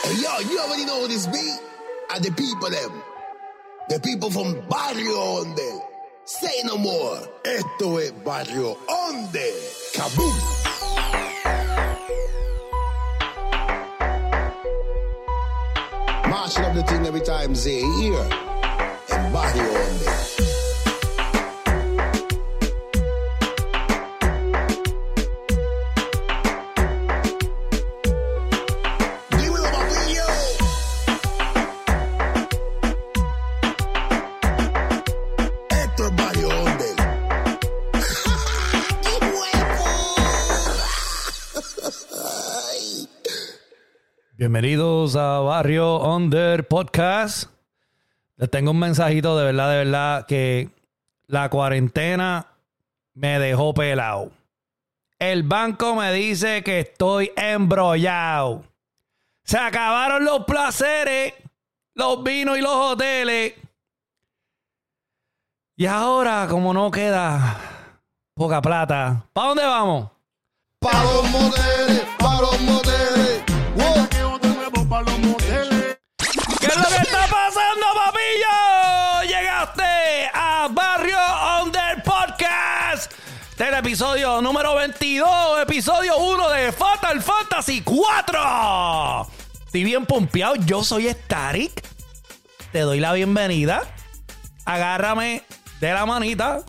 [0.00, 1.56] Hey, yo, you already know who this be?
[2.14, 3.02] And the people them.
[3.88, 5.82] The people from Barrio Onde.
[6.24, 7.18] Say no more.
[7.44, 9.52] Esto es Barrio Onde.
[9.92, 10.38] Kaboom.
[16.30, 18.18] Marching up the thing every time they hear.
[19.10, 20.11] En Barrio Onde.
[44.52, 47.50] Bienvenidos a Barrio Under Podcast.
[48.36, 50.68] Les tengo un mensajito de verdad, de verdad, que
[51.26, 52.48] la cuarentena
[53.14, 54.30] me dejó pelado.
[55.18, 58.62] El banco me dice que estoy embrollado.
[59.42, 61.32] Se acabaron los placeres,
[61.94, 63.54] los vinos y los hoteles.
[65.76, 67.58] Y ahora, como no queda
[68.34, 70.10] poca plata, ¿para dónde vamos?
[70.78, 72.81] Pa' los moteles, pa' los moteles.
[74.92, 79.22] ¿Qué es lo que está pasando, papillo?
[79.26, 81.16] Llegaste a Barrio
[81.62, 83.10] Under Podcast.
[83.52, 89.28] Este es el episodio número 22, episodio 1 de Fatal Fantasy 4.
[89.64, 90.56] Estoy bien pompeado.
[90.56, 91.72] Yo soy Starik.
[92.70, 93.84] Te doy la bienvenida.
[94.66, 95.42] Agárrame
[95.80, 96.64] de la manita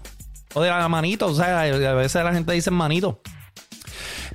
[0.53, 1.25] o de la manito.
[1.25, 3.19] O sea, a veces la gente dice manito.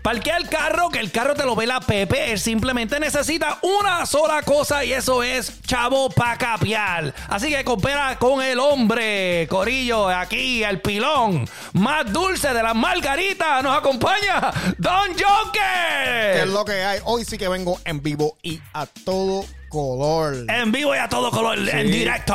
[0.09, 2.33] Parquea el carro, que el carro te lo ve la Pepe.
[2.33, 7.12] Él simplemente necesita una sola cosa y eso es chavo pa' capiar.
[7.28, 13.62] Así que coopera con el hombre, Corillo, aquí, el pilón más dulce de las margaritas.
[13.62, 16.37] Nos acompaña Don ¿Qué Joker.
[16.39, 17.00] es lo que hay?
[17.05, 20.47] Hoy sí que vengo en vivo y a todo color.
[20.48, 22.34] En vivo y a todo color, en directo.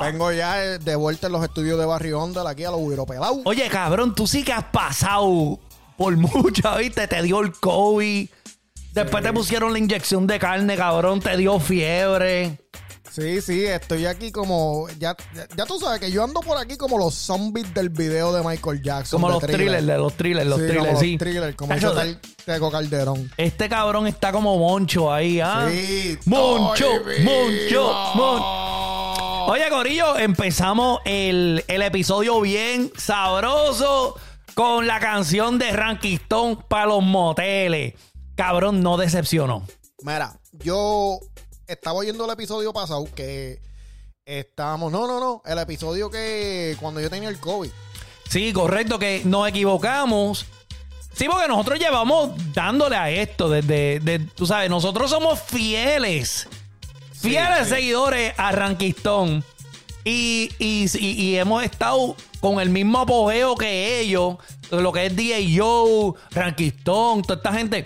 [0.00, 3.38] Vengo ya eh, de vuelta en los estudios de Barrio Onda, aquí a los Huiropelados.
[3.44, 5.58] Oye, cabrón, tú sí que has pasado
[5.98, 7.06] por mucha, ¿viste?
[7.08, 8.28] Te dio el COVID.
[8.92, 11.20] Después te pusieron la inyección de carne, cabrón.
[11.20, 12.56] Te dio fiebre.
[13.10, 14.86] Sí, sí, estoy aquí como.
[15.00, 15.16] Ya,
[15.56, 18.80] ya, tú sabes que yo ando por aquí como los zombies del video de Michael
[18.80, 19.20] Jackson.
[19.20, 21.10] Como los thrillers, de los thrillers, los sí, thrillers, como sí.
[21.10, 23.30] Los thrillers, como dice Tego Calderón.
[23.36, 25.68] Este cabrón está como moncho ahí, ¿ah?
[25.68, 26.86] Sí, Moncho,
[27.24, 29.48] moncho, moncho.
[29.50, 34.14] Oye, Corillo, empezamos el, el episodio bien sabroso
[34.58, 37.94] con la canción de Rankistón para los moteles.
[38.34, 39.64] Cabrón, no decepcionó.
[40.02, 41.20] Mira, yo
[41.68, 43.60] estaba oyendo el episodio pasado que
[44.24, 44.90] estábamos.
[44.90, 45.42] No, no, no.
[45.46, 47.70] El episodio que cuando yo tenía el COVID.
[48.28, 50.44] Sí, correcto, que nos equivocamos.
[51.14, 56.48] Sí, porque nosotros llevamos dándole a esto desde, de- tú sabes, nosotros somos fieles,
[57.12, 57.74] fieles sí.
[57.76, 59.44] seguidores a Rankistón
[60.04, 64.36] y, y, y- y hemos estado con el mismo apogeo que ellos,
[64.70, 67.84] lo que es DJ Joe, Rankistón, toda esta gente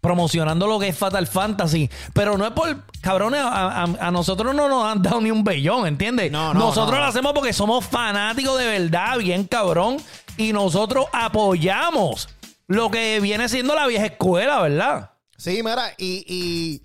[0.00, 1.90] promocionando lo que es Fatal Fantasy.
[2.14, 5.44] Pero no es por, cabrones, a, a- a nosotros no nos han dado ni un
[5.44, 6.30] bellón, ¿entiendes?
[6.32, 7.00] No, no, nosotros no.
[7.00, 9.98] lo hacemos porque somos fanáticos de verdad, bien cabrón.
[10.36, 12.28] Y nosotros apoyamos
[12.66, 15.10] lo que viene siendo la vieja escuela, ¿verdad?
[15.36, 16.82] Sí, mira, y, y,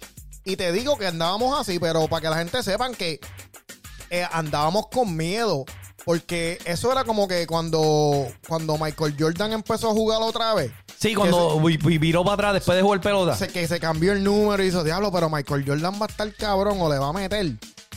[0.52, 3.20] y te digo que andábamos así, pero para que la gente sepan que
[4.10, 5.64] eh, andábamos con miedo.
[6.06, 10.72] Porque eso era como que cuando, cuando Michael Jordan empezó a jugar otra vez.
[11.00, 13.36] Sí, cuando vi- viró para atrás después de jugar pelota.
[13.36, 16.32] Se, que se cambió el número y hizo, diablo, pero Michael Jordan va a estar
[16.36, 17.54] cabrón o le va a meter.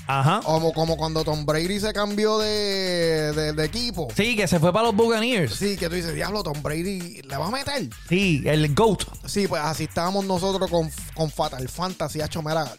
[0.06, 0.40] Ajá.
[0.42, 4.08] Como, como cuando Tom Brady se cambió de, de- de equipo.
[4.16, 5.54] Sí, que se fue para los Buccaneers.
[5.54, 7.90] Sí, que tú dices, diablo, Tom Brady le va a meter.
[8.08, 9.02] Sí, el GOAT.
[9.26, 12.72] Sí, pues así estábamos nosotros con, con Fatal Fantasy, hacho, mira.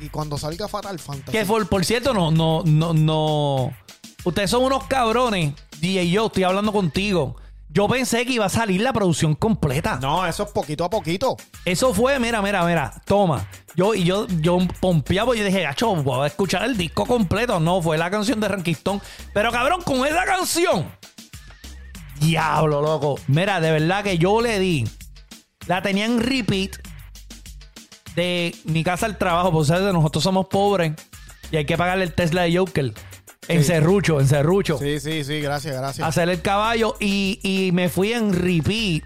[0.00, 1.32] Y cuando salga Fatal Fantasy.
[1.36, 3.74] Que por, por cierto, no, no, no, no.
[4.26, 5.54] Ustedes son unos cabrones.
[5.78, 7.36] DJ, yo estoy hablando contigo.
[7.68, 10.00] Yo pensé que iba a salir la producción completa.
[10.02, 11.36] No, eso es poquito a poquito.
[11.64, 13.48] Eso fue, mira, mira, mira, toma.
[13.76, 17.60] Yo, y yo, yo pompeaba, yo dije, gacho, voy a escuchar el disco completo.
[17.60, 19.00] No, fue la canción de Rankistón.
[19.32, 20.90] Pero cabrón, con esa canción.
[22.18, 23.20] Diablo, loco.
[23.28, 24.88] Mira, de verdad que yo le di.
[25.68, 26.72] La tenía en repeat
[28.16, 29.52] de mi casa al trabajo.
[29.52, 29.94] Pues ¿sabes?
[29.94, 30.94] nosotros somos pobres
[31.52, 32.92] y hay que pagarle el Tesla de Joker.
[33.48, 36.06] En serrucho, en serrucho Sí, sí, sí, gracias, gracias.
[36.06, 39.04] hacer el caballo y, y me fui en repeat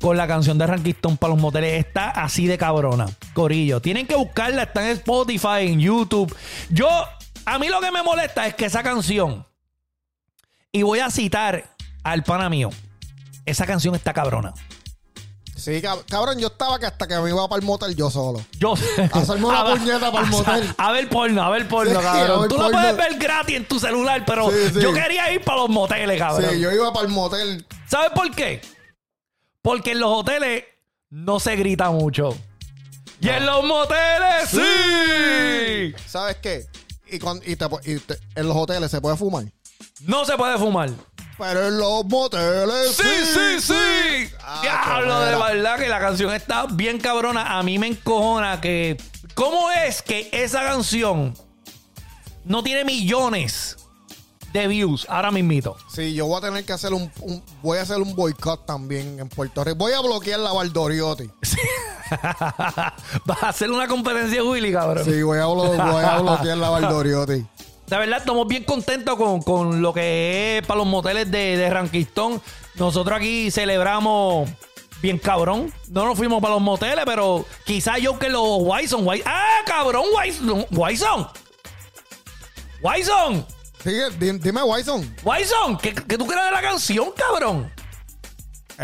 [0.00, 1.78] con la canción de Rankistón para los moteles.
[1.84, 3.06] Está así de cabrona.
[3.34, 3.80] Corillo.
[3.80, 4.64] Tienen que buscarla.
[4.64, 6.34] Está en Spotify, en YouTube.
[6.70, 6.88] Yo,
[7.46, 9.46] a mí lo que me molesta es que esa canción,
[10.72, 11.70] y voy a citar
[12.02, 12.70] al pana mío,
[13.46, 14.52] esa canción está cabrona.
[15.62, 18.44] Sí, cab- cabrón, yo estaba que hasta que me iba para el motel yo solo.
[18.58, 18.74] Yo
[19.12, 20.74] Hacerme una ver- puñeta para el motel.
[20.78, 22.40] A ver porno, a ver porno, Sí, cabrón.
[22.40, 22.78] ver Tú lo porno.
[22.78, 24.80] puedes ver gratis en tu celular, pero Sí, sí.
[24.80, 26.50] yo quería ir para los moteles, cabrón.
[26.50, 27.64] Sí, yo iba para el motel.
[27.88, 28.60] ¿Sabes por qué?
[29.62, 30.64] Porque en los hoteles
[31.10, 32.36] no se grita mucho.
[33.20, 35.94] Y en los moteles sí.
[36.08, 36.66] ¿Sabes qué?
[37.10, 39.44] Y, cuan- y te y te- en los hoteles se puede fumar.
[40.00, 40.90] No se puede fumar.
[41.44, 44.32] Pero en los moteles Sí, sí, sí.
[44.40, 47.58] Ah, Diablo, de verdad que la canción está bien cabrona.
[47.58, 48.96] A mí me encojona que.
[49.34, 51.34] ¿Cómo es que esa canción
[52.44, 53.76] no tiene millones
[54.52, 55.76] de views ahora mismito?
[55.92, 59.18] Sí, yo voy a tener que hacer un, un- voy a hacer un boicot también
[59.18, 59.76] en Puerto Rico.
[59.78, 61.28] Voy a bloquear la Valdoriotti.
[63.26, 65.04] Vas a hacer una competencia de Willy, cabrón.
[65.04, 67.44] Sí, voy a, blo- voy a bloquear la Valdoriotti.
[67.92, 71.68] De verdad, estamos bien contentos con, con lo que es para los moteles de, de
[71.68, 72.40] Ranquistón.
[72.76, 74.48] Nosotros aquí celebramos
[75.02, 75.70] bien cabrón.
[75.90, 79.04] No nos fuimos para los moteles, pero quizás yo que los Wyson.
[79.04, 80.06] Wy- ¡Ah, cabrón!
[83.84, 85.14] Sigue, di- dime, Wyson.
[85.22, 85.76] Wyson.
[85.76, 87.70] ¿Qué, qué tú crees de la canción, cabrón?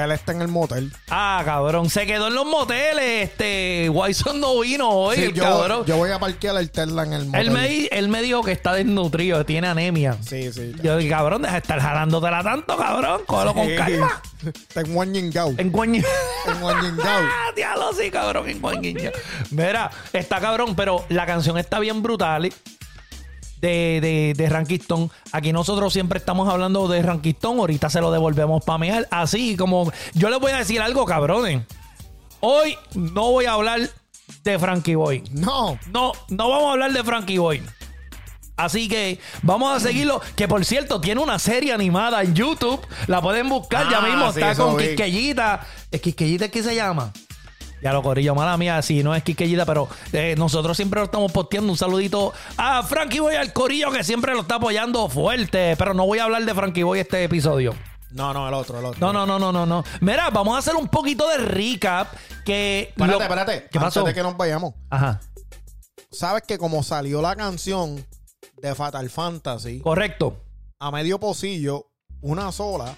[0.04, 0.92] Él está en el motel.
[1.10, 1.90] Ah, cabrón.
[1.90, 3.28] Se quedó en los moteles.
[3.30, 3.88] Este.
[3.90, 5.84] Wyson no vino hoy, Sí, el yo, cabrón.
[5.86, 7.40] yo voy a parquear el Tesla en el motel.
[7.40, 10.16] él, me, di- él me dijo que está desnutrido, tiene anemia.
[10.26, 10.72] Sí, sí.
[10.82, 13.22] Yo dije, cabrón, deja de estar jalándotela tanto, cabrón.
[13.26, 14.22] Cógelo con calma.
[14.44, 15.54] Está en Guanyingao.
[15.58, 15.98] En Guañi...
[16.46, 17.04] En Guanyingao.
[17.28, 19.10] Ah, diablo, sí, cabrón, en Guañiña.
[19.50, 22.52] Mira, está cabrón, pero la canción está bien brutal.
[23.60, 25.10] De, de, de Rankiston.
[25.32, 27.58] Aquí nosotros siempre estamos hablando de Rankiston.
[27.58, 29.08] Ahorita se lo devolvemos para mear.
[29.10, 31.62] Así como yo les voy a decir algo, cabrones.
[32.40, 33.80] Hoy no voy a hablar
[34.44, 35.24] de Frankie Boy.
[35.32, 35.78] No.
[35.92, 37.62] No, no vamos a hablar de Frankie Boy.
[38.56, 40.20] Así que vamos a seguirlo.
[40.36, 42.80] Que por cierto, tiene una serie animada en YouTube.
[43.06, 44.32] La pueden buscar ya Ah, mismo.
[44.32, 44.88] sí, Está con vi.
[44.88, 45.60] Quisqueyita.
[45.90, 47.12] ¿Es qué se llama?
[47.82, 51.30] Ya lo corillo, mala mía, sí, no es Quisqueyita, pero eh, nosotros siempre lo estamos
[51.32, 51.70] posteando.
[51.72, 55.76] Un saludito a Frankie Boy, al corillo que siempre lo está apoyando fuerte.
[55.76, 57.74] Pero no voy a hablar de Frankie Boy este episodio.
[58.10, 58.98] No, no, el otro, el otro.
[59.00, 59.84] No, no, no, no, no, no.
[60.00, 62.08] Mira, vamos a hacer un poquito de recap.
[62.44, 62.88] Que.
[62.90, 63.68] Espérate, lo- espérate.
[63.70, 64.00] ¿Qué pasó?
[64.00, 64.74] Antes de que nos vayamos.
[64.90, 65.20] Ajá,
[66.10, 68.04] Sabes que como salió la canción
[68.62, 70.42] de Fatal Fantasy, correcto.
[70.80, 71.86] a medio pocillo,
[72.22, 72.94] una sola,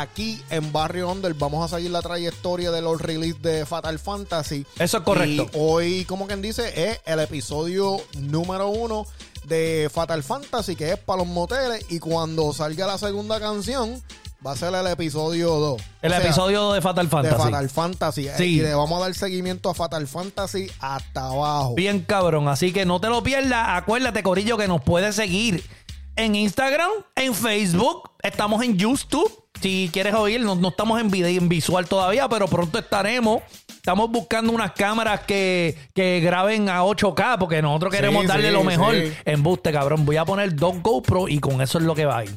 [0.00, 4.64] aquí en Barrio Under vamos a seguir la trayectoria de los releases de Fatal Fantasy.
[4.78, 5.46] Eso es correcto.
[5.52, 9.06] Y hoy, como quien dice, es el episodio número uno
[9.44, 11.84] de Fatal Fantasy, que es para los moteles.
[11.90, 14.02] Y cuando salga la segunda canción,
[14.44, 15.82] va a ser el episodio 2.
[16.02, 17.36] El episodio de Fatal Fantasy.
[17.36, 18.28] de Fatal Fantasy.
[18.36, 18.44] Sí.
[18.44, 21.74] Y le vamos a dar seguimiento a Fatal Fantasy hasta abajo.
[21.74, 22.48] Bien cabrón.
[22.48, 23.66] Así que no te lo pierdas.
[23.68, 25.62] Acuérdate, Corillo, que nos puedes seguir
[26.16, 28.10] en Instagram, en Facebook.
[28.22, 29.41] Estamos en YouTube.
[29.62, 33.42] Si quieres oír, no, no estamos en video en visual todavía, pero pronto estaremos.
[33.76, 38.52] Estamos buscando unas cámaras que, que graben a 8K porque nosotros queremos Sí, darle sí,
[38.54, 38.94] lo mejor.
[38.94, 39.12] sí.
[39.24, 40.04] En buste, cabrón.
[40.04, 42.36] Voy a poner dos GoPro y con eso es lo que va a ir.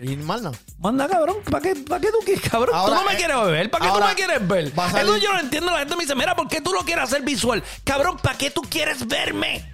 [0.00, 0.56] Y más nada.
[0.78, 1.36] Manda, cabrón.
[1.50, 2.74] ¿Para qué, ¿Para qué tú quieres, cabrón?
[2.76, 3.70] Ahora, tú no me eh, quieres ver.
[3.70, 4.78] ¿Para qué tú ahora me quieres ver?
[4.78, 5.70] va a salir- Eso yo no entiendo.
[5.72, 7.62] La gente me dice, mira, ¿por qué tú no quieres hacer visual?
[7.82, 9.72] Cabrón, ¿para qué tú quieres verme?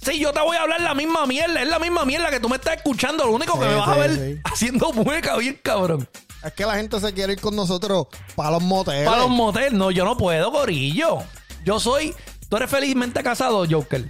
[0.00, 1.60] Sí, yo te voy a hablar la misma mierda.
[1.60, 3.24] Es la misma mierda que tú me estás escuchando.
[3.26, 4.40] Lo único que Sí, me vas a sí, ver sí.
[4.44, 6.08] haciendo mueca bien, cabrón.
[6.44, 9.04] Es que la gente se quiere ir con nosotros para los moteles.
[9.08, 9.72] Para los moteles.
[9.72, 11.18] No, yo no puedo, gorillo.
[11.64, 12.14] Yo soy...
[12.48, 14.04] ¿Tú eres felizmente casado, Joker?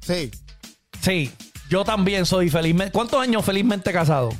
[0.00, 0.30] Sí.
[1.02, 1.30] Sí.
[1.68, 2.92] Yo también soy felizmente...
[2.92, 4.30] ¿Cuántos años felizmente casado?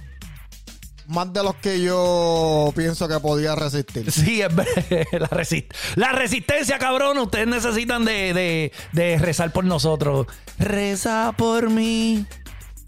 [1.08, 4.10] Más de los que yo pienso que podía resistir.
[4.12, 7.18] Sí, es la, resist la resistencia, cabrón.
[7.18, 10.26] Ustedes necesitan de, de- de rezar por nosotros.
[10.58, 12.24] Reza por mí.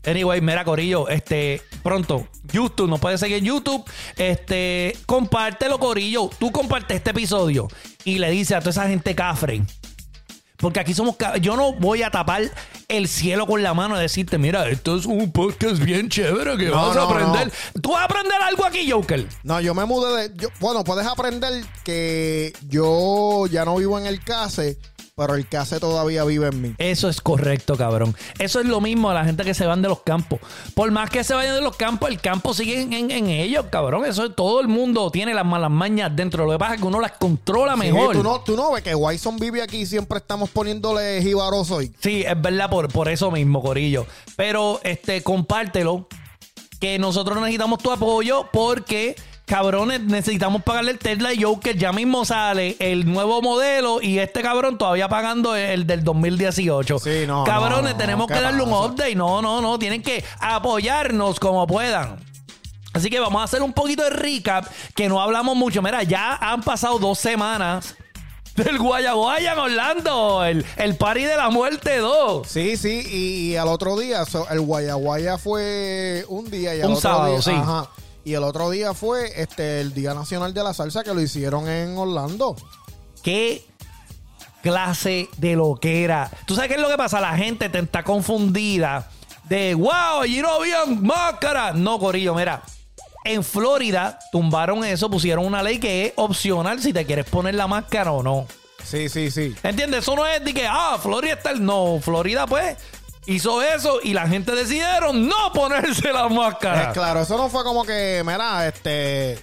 [0.07, 3.85] Anyway, mira, Corillo, este, pronto, YouTube, nos puedes seguir en YouTube.
[4.17, 6.31] Este, compártelo, Corillo.
[6.39, 7.69] Tú compartes este episodio
[8.05, 9.63] y le dices a toda esa gente cafre.
[10.57, 11.17] Porque aquí somos.
[11.43, 12.43] Yo no voy a tapar
[12.89, 16.67] el cielo con la mano y decirte, mira, esto es un podcast bien chévere que
[16.67, 17.53] No, vas a aprender.
[17.75, 17.81] no.
[17.83, 19.27] Tú vas a aprender algo aquí, Joker.
[19.43, 20.37] No, yo me mudé de.
[20.37, 24.79] yo- bueno, puedes aprender que yo ya no vivo en el CASE,
[25.17, 26.75] pero el CASE todavía vive en mí.
[26.79, 28.17] Eso es correcto, cabrón.
[28.41, 30.41] Eso es lo mismo a la gente que se van de los campos.
[30.75, 33.67] Por más que se vayan de los campos, el campo sigue en, en- en ellos,
[33.71, 34.05] cabrón.
[34.05, 36.45] Eso es- todo el mundo tiene las malas mañas dentro.
[36.47, 38.17] Lo que pasa es que uno las controla Sí, mejor.
[38.17, 41.93] tú, no, tú no ves que Wyson vive aquí y siempre estamos poniéndole jibaroso hoy.
[42.01, 44.07] Sí, es verdad por, por eso mismo, Corillo.
[44.37, 46.09] Pero este, compártelo.
[46.81, 49.15] Que nosotros necesitamos tu apoyo porque,
[49.47, 51.77] cabrones, necesitamos pagarle el Tesla y Joker.
[51.77, 56.99] Ya mismo sale el nuevo modelo y este cabrón todavía pagando el del 2018.
[56.99, 59.15] Sí, no, Cabrones, no, tenemos ¿qué que darle un update.
[59.15, 59.79] No, no, no.
[59.79, 62.17] Tienen que apoyarnos como puedan.
[62.93, 65.83] Así que vamos a hacer un poquito de recap, que no hablamos mucho.
[65.83, 67.97] Mira, ya han pasado dos semanas
[68.55, 70.45] del Guayaguaya en Orlando.
[70.45, 72.47] El, el party de la muerte 2.
[72.47, 76.87] Sí, sí, y, y al otro día, so, el Guayaguaya fue un día y al
[76.91, 77.51] Un otro sábado, día, sí.
[77.51, 77.89] ajá,
[78.25, 81.69] y el otro día fue este el Día Nacional de la Salsa que lo hicieron
[81.69, 82.57] en Orlando.
[83.23, 83.65] ¿Qué
[84.63, 86.31] clase de loquera?
[86.47, 87.21] ¿Tú sabes qué es lo que pasa?
[87.21, 89.09] La gente te está confundida
[89.45, 91.73] de, wow, allí no habían máscara.
[91.73, 92.63] No, Corillo, mira.
[93.25, 97.67] En Florida tumbaron eso, pusieron una ley que es opcional si te quieres poner la
[97.67, 98.47] máscara o no.
[98.83, 99.55] Sí, sí, sí.
[99.63, 100.01] ¿Entiendes?
[100.01, 101.65] Eso no es de que, ah, Florida está el.
[101.65, 102.77] No, Florida, pues,
[103.27, 106.85] hizo eso y la gente decidieron no ponerse la máscara.
[106.85, 109.39] Es claro, eso no fue como que, mira, este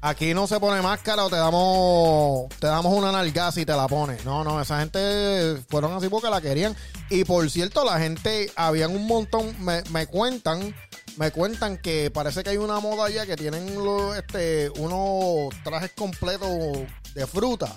[0.00, 3.88] aquí no se pone máscara o te damos te damos una nalgaza y te la
[3.88, 4.24] pones.
[4.24, 6.76] No, no, esa gente fueron así porque la querían.
[7.08, 10.74] Y por cierto, la gente, habían un montón, me, me cuentan,
[11.16, 13.76] me cuentan que parece que hay una moda ya que tienen
[14.16, 16.50] este, unos trajes completos
[17.14, 17.74] de fruta.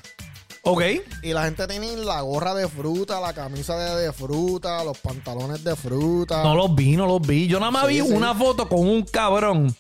[0.66, 0.82] Ok.
[1.24, 5.64] Y la gente tiene la gorra de fruta, la camisa de, de fruta, los pantalones
[5.64, 6.44] de fruta.
[6.44, 7.48] No los vi, no los vi.
[7.48, 8.14] Yo nada más Sí, vi sí.
[8.14, 9.76] una foto con un cabrón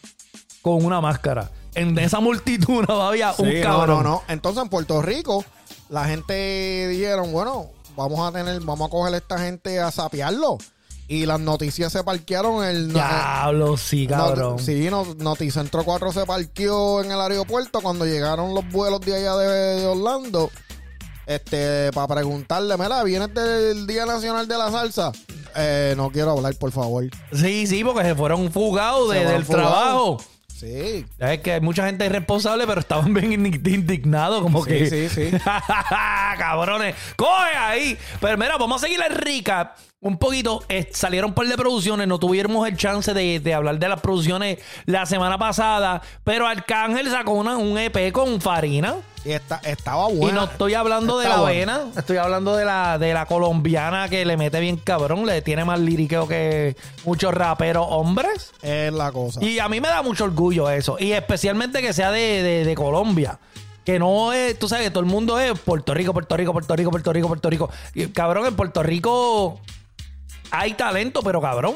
[0.62, 1.50] con una máscara.
[1.74, 4.04] En esa multitud no había un Sí, no, cabrón.
[4.04, 4.24] no, no.
[4.28, 5.44] Entonces en Puerto Rico,
[5.90, 10.58] la gente dijeron, bueno, vamos a tener, vamos a coger a esta gente a sapearlo.
[11.08, 14.58] Y las noticias se parquearon el Diablo, sí, cabrón.
[14.58, 19.36] sí, no, Noticentro 4 se parqueó en el aeropuerto cuando llegaron los vuelos de allá
[19.36, 19.48] de,
[19.82, 20.50] de Orlando.
[21.26, 25.12] Este, para preguntarle, mira, ¿vienes del Día Nacional de la Salsa?
[25.56, 27.06] Eh, no quiero hablar, por favor.
[27.34, 29.70] Sí, sí, porque se fueron fugados Se de- fueron del fugados.
[29.72, 30.18] trabajo.
[30.56, 31.06] Sí.
[31.20, 34.90] Es que hay mucha gente irresponsable, pero estaban bien indi- indignados, como Sí, que.
[34.90, 35.38] sí, sí.
[36.38, 37.98] Cabrones, coge ahí.
[38.22, 40.64] Pero mira, vamos a seguir el recap un poquito.
[40.70, 44.00] Eh, salieron un par de producciones, no tuvimos el chance de, de hablar de las
[44.02, 48.96] producciones la semana pasada, pero Arcángel sacó una- un EP con Farina.
[49.26, 50.30] Y esta- estaba buena.
[50.30, 51.78] Y no estoy hablando de la buena.
[51.80, 55.66] vena, estoy hablando de la, de la colombiana que le mete bien cabrón, le tiene
[55.66, 58.52] más liriqueo que muchos raperos hombres.
[58.62, 59.44] Es la cosa.
[59.44, 60.98] Y a mí me da mucho orgullo eso.
[61.00, 63.40] Y especialmente que sea de, de- de Colombia.
[63.84, 66.76] Que no es, tú sabes, que todo el mundo es Puerto Rico, Puerto Rico, Puerto
[66.76, 67.70] Rico, Puerto Rico, Puerto Rico.
[67.94, 69.60] Y, cabrón, en Puerto Rico
[70.52, 71.76] hay talento, pero cabrón.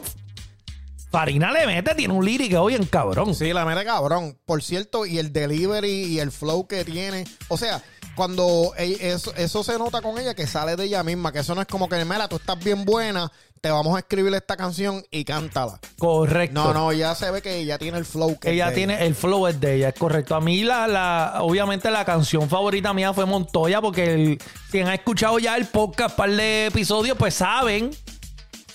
[1.12, 3.34] Farina le mete, tiene un lírico bien cabrón.
[3.34, 4.38] Sí, la mete cabrón.
[4.46, 7.26] Por cierto, y el delivery y el flow que tiene.
[7.48, 7.82] O sea,
[8.16, 11.62] cuando eso, eso se nota con ella que sale de ella misma, que eso no
[11.62, 15.24] es como que, mira, tú estás bien buena, te vamos a escribir esta canción y
[15.24, 15.80] cántala.
[15.98, 16.64] Correcto.
[16.64, 19.06] No, no, ya se ve que ella tiene el flow que Ella es de tiene,
[19.06, 20.36] el flow es de ella, es correcto.
[20.36, 24.94] A mí, la, la, obviamente, la canción favorita mía fue Montoya, porque el, quien ha
[24.94, 27.92] escuchado ya el podcast, par de episodios, pues saben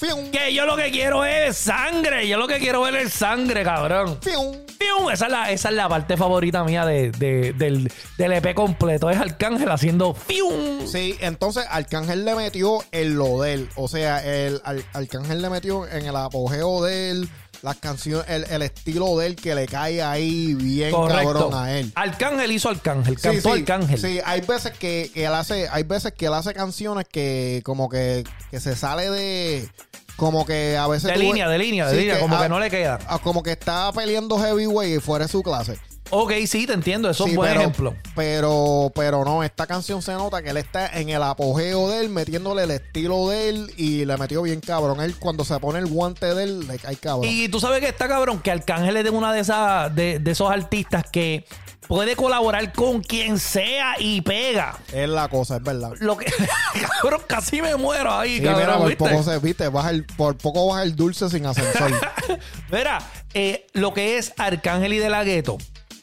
[0.04, 2.28] Fium, que yo lo que quiero es sangre.
[2.28, 4.18] Yo lo que quiero ver es sangre, cabrón.
[4.22, 4.56] fium.
[4.78, 5.08] ¡Pium!
[5.10, 9.08] Esa es la, esa es la parte favorita mía de, de- del, del EP completo.
[9.08, 10.86] Es Arcángel haciendo ¡fium!
[10.86, 13.68] Sí, entonces Arcángel le metió el lo de él.
[13.76, 17.28] O sea, el Ar- Arcángel le metió en el apogeo de él,
[17.64, 21.32] las canciones, el, el estilo de él que le cae ahí bien Correcto.
[21.50, 21.90] cabrón a él.
[21.94, 23.98] Arcángel hizo Arcángel, Sí, cantó sí, Arcángel.
[24.00, 27.88] Sí, hay veces que, que él hace, hay veces que él hace canciones que como
[27.88, 29.68] que, que se sale de
[30.16, 32.48] como que a veces De tú línea, de línea, de sí, línea, como a- que
[32.48, 32.98] no le queda.
[33.08, 35.78] a- como que está peleando heavyweight y fuera de su clase.
[36.10, 37.08] Ok, sí, te entiendo.
[37.10, 37.94] Eso es Sí, un buen pero, ejemplo.
[38.14, 42.08] Pero, pero no, esta canción se nota que él está en el apogeo de él,
[42.10, 45.00] metiéndole el estilo de él y le metió bien cabrón.
[45.00, 47.24] Él cuando se pone el guante de él, le cae cabrón.
[47.28, 50.30] Y tú sabes que está cabrón que Arcángel es de una de esas de, de
[50.30, 51.46] esos artistas que
[51.88, 54.78] puede colaborar con quien sea y pega.
[54.92, 55.92] Es la cosa, es verdad.
[56.00, 56.26] Lo que
[57.02, 58.60] cabrón, casi me muero ahí, cabrón.
[58.60, 59.04] mira, por ¿viste?
[59.04, 61.90] poco se viste, baja el, por poco baja el dulce sin ascensor.
[62.70, 62.98] Mira,
[63.34, 65.58] eh, lo que es Arcángel y De La Ghetto,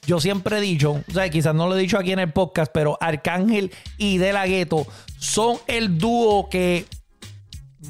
[0.05, 2.71] yo siempre he dicho, o sea, quizás no lo he dicho aquí en el podcast,
[2.73, 6.85] pero Arcángel y De La Ghetto son el dúo que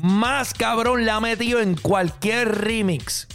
[0.02, 3.28] más cabrón le ha metido en cualquier remix.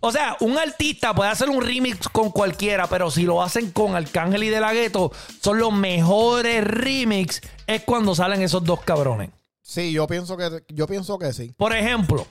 [0.00, 3.96] O sea, un artista puede hacer un remix con cualquiera, pero si lo hacen con
[3.96, 5.10] Arcángel y De La Ghetto,
[5.42, 7.40] son los mejores remix.
[7.66, 9.30] Es cuando salen esos dos cabrones.
[9.62, 11.52] Sí, yo pienso que yo pienso que sí.
[11.56, 12.26] Por ejemplo,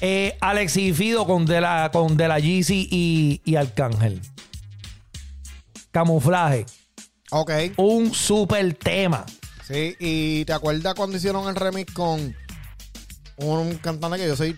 [0.00, 4.20] eh, Alex y Fido con De La, con de la Yeezy y, y Arcángel.
[5.90, 6.66] Camuflaje.
[7.30, 7.50] Ok.
[7.76, 9.24] Un super tema.
[9.66, 12.36] Sí, y ¿te acuerdas cuando hicieron el remix con
[13.38, 14.56] un cantante que yo soy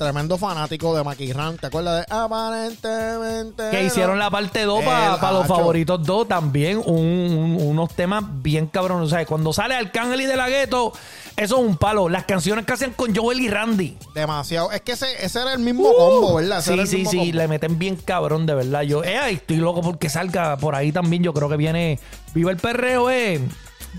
[0.00, 1.58] tremendo fanático de Maquirran.
[1.58, 3.70] ¿Te acuerdas de Aparentemente?
[3.70, 6.78] Que hicieron la parte 2 para El los favoritos 2 también.
[6.78, 9.06] un- un- unos temas bien cabrones.
[9.06, 10.92] O sea, cuando sale Arcángel y De La Ghetto,
[11.36, 12.08] eso es un palo.
[12.08, 13.98] Las canciones que hacen con Joel y Randy.
[14.14, 14.72] Demasiado.
[14.72, 16.60] Es que ese, ese era el mismo combo, ¿verdad?
[16.60, 17.32] Ese Uh, Sí, sí, sí, combo.
[17.34, 18.82] le meten bien cabrón, de verdad.
[18.82, 21.22] Yo eh, estoy loco porque salga por ahí también.
[21.22, 21.98] Yo creo que viene
[22.34, 23.40] Viva el Perreo, eh,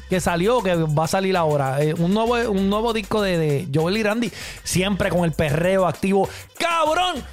[0.10, 1.82] que salió, que va a salir ahora.
[1.82, 4.32] Eh, un, nuevo, un nuevo disco de, de Joel y Randy,
[4.64, 6.28] siempre con el perreo activo.
[6.58, 7.24] ¡Cabrón!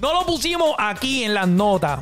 [0.00, 2.00] No lo pusimos aquí en las notas.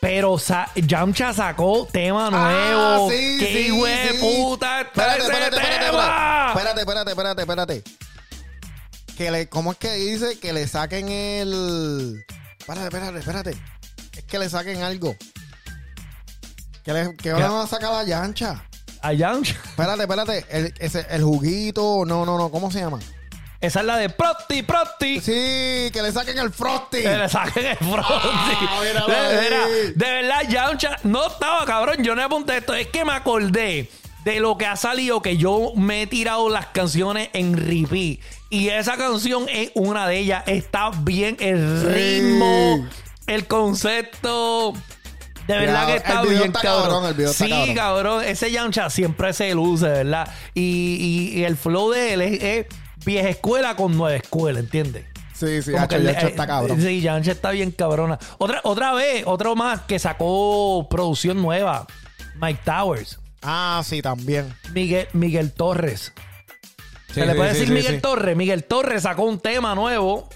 [0.00, 3.10] Pero sa- Yamcha sacó tema Ah, nuevo.
[3.10, 4.18] sí, ¡Qué sí, sí.
[4.20, 7.84] puta Espérate, espérate, espérate, espérate, espérate, espérate, espérate.
[9.16, 12.24] Que le, ¿Cómo es que dice que le saquen el.
[12.58, 13.50] Espérate, espérate, espérate.
[14.16, 15.14] Es que le saquen algo.
[16.82, 18.64] Que, le, que van a sacar la yancha.
[19.02, 19.52] A Yamcha.
[19.52, 20.46] Espérate, espérate.
[20.48, 22.04] El, ese, el juguito.
[22.06, 22.50] No, no, no.
[22.50, 22.98] ¿Cómo se llama?
[23.60, 25.20] Esa es la de Prosti, Prosti.
[25.20, 27.02] Sí, que le saquen el frosty.
[27.02, 28.28] Que le saquen el frosty.
[28.68, 29.44] Ah, míralo de, ahí.
[29.44, 32.02] mira, de verdad, Yamcha no estaba cabrón.
[32.02, 32.74] Yo no apunté esto.
[32.74, 33.88] Es que me acordé
[34.24, 38.20] de lo que ha salido que yo me he tirado las canciones en repeat.
[38.50, 40.42] Y esa canción es una de ellas.
[40.46, 42.88] Está bien el ritmo,
[43.26, 44.74] el concepto.
[45.46, 46.82] De verdad que el está video bien está cabrón.
[46.88, 47.74] cabrón, el video está sí, cabrón.
[47.74, 48.24] cabrón.
[48.24, 50.28] Ese Yamcha siempre se luce, ¿verdad?
[50.54, 52.66] Y, y- y el flow de él es, es
[53.04, 55.04] vieja escuela con nueva escuela, ¿entiendes?
[55.34, 56.80] Sí, sí, hacho, le- está eh, cabrón.
[56.80, 58.18] Sí, Yancha está bien cabrona.
[58.38, 61.86] Otra, otra vez, otro más que sacó producción nueva.
[62.40, 63.18] Mike Towers.
[63.42, 64.54] Ah, sí, también.
[64.72, 66.12] Miguel, Miguel Torres.
[67.08, 68.00] Sí, ¿Se le puede sí, decir sí, Miguel.
[68.00, 68.36] Torres?
[68.36, 70.28] Miguel Torres sacó un tema nuevo.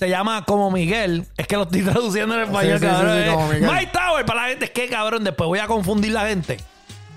[0.00, 1.26] Se llama Como Miguel.
[1.36, 3.16] Es que lo estoy traduciendo en español, Sí, sí, sí, cabrón.
[3.16, 3.70] sí, Eh, Como Miguel.
[3.70, 4.64] Mike Towers para la gente.
[4.64, 6.58] Es que, cabrón, después voy a confundir la gente.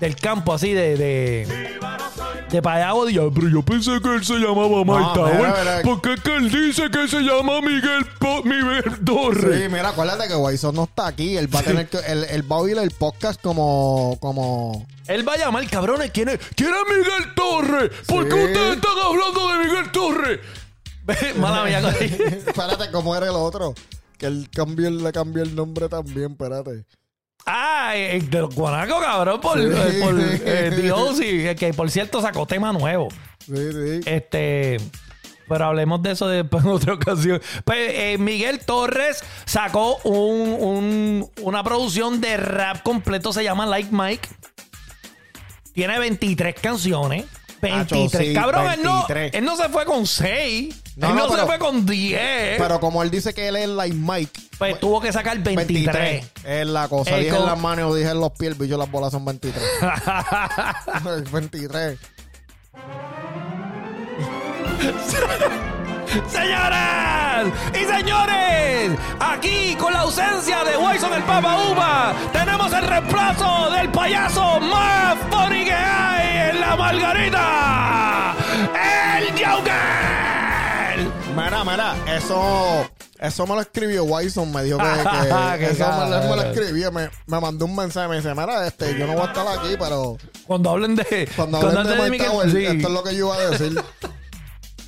[0.00, 0.96] Del campo así de...
[0.96, 1.78] de
[2.50, 3.32] de para allá, odio.
[3.34, 5.52] Pero yo pensé que él se llamaba Mike Tower.
[5.82, 9.62] Porque es que él dice que se llama Miguel, Po- Miguel Torres.
[9.62, 11.36] Sí, mira, acuérdate que Wison no está aquí.
[11.36, 11.98] Él va a tener que.
[12.06, 14.16] Él, él va a oír el podcast como.
[14.20, 14.86] como.
[15.08, 16.10] Él va a llamar, cabrones.
[16.12, 16.38] ¿Quién es?
[16.54, 17.90] ¿Quién es Miguel Torres?
[18.06, 18.44] ¿Por qué Sí.
[18.44, 20.40] ustedes están hablando de Miguel Torres?
[21.36, 21.78] Mala mía.
[22.00, 23.74] espérate, ¿cómo era el otro?
[24.18, 26.84] Que él cambió, le cambió el nombre también, espérate.
[27.46, 29.66] Ah, eh, de los guanacos, cabrón, por, Sí.
[29.68, 33.08] eh, por eh, Dios, y, que por cierto sacó tema nuevo.
[33.40, 34.00] Sí, sí.
[34.06, 34.78] Este,
[35.46, 37.42] pero hablemos de eso después en otra ocasión.
[37.66, 43.90] Pues eh, Miguel Torres sacó un, un- una producción de rap completo, se llama Like
[43.92, 44.26] Mike.
[45.74, 47.26] Tiene 23 canciones.
[47.60, 48.14] 23.
[48.14, 49.34] Acho, sí, cabrón, Él, no, 23.
[49.34, 50.82] él no se fue con 6.
[50.96, 52.56] No, él no, no, se pero- fue con 10.
[52.58, 54.40] Pero como él dice que él es like Mike.
[54.58, 55.92] pues tuvo que sacar 23.
[55.92, 56.24] 23.
[56.44, 57.16] Es la cosa.
[57.16, 59.62] Dije en las manos, dije en los pies, bicho, las bolas son 23.
[61.32, 61.98] 23.
[66.28, 73.70] Señoras y señores, aquí con la ausencia de Wyson el Papa Uva, tenemos el reemplazo
[73.70, 78.34] del payaso más funny que hay en la Margarita,
[79.18, 80.23] el Joker.
[81.36, 82.88] Mira, mira, eso.
[83.18, 84.84] Eso me lo escribió Wyson, me dijo que,
[85.58, 88.34] que Qué eso me, lo- me lo escribió, me, me mandó un mensaje, me dice,
[88.34, 92.10] mira, este, yo no voy a estar aquí, pero Cuando hablen de cuando hablen de
[92.10, 93.82] Mike Tower, sí, esto es lo que yo iba a decir.